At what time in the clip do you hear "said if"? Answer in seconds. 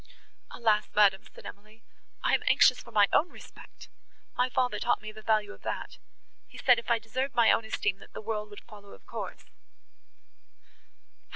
6.57-6.89